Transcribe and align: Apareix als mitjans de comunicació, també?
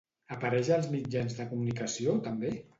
Apareix 0.35 0.71
als 0.77 0.89
mitjans 0.95 1.39
de 1.43 1.47
comunicació, 1.53 2.19
també? 2.31 2.59